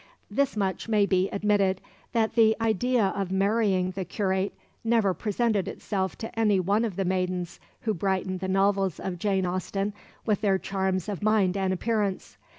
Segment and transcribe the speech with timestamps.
[0.31, 1.79] This much may be admitted,
[2.11, 4.51] that the idea of marrying the curate
[4.83, 9.45] never presented itself to any one of the maidens who brighten the novels of Jane
[9.45, 9.93] Austen
[10.25, 12.37] with their charms of mind and appearance.